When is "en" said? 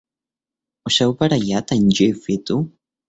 1.77-1.85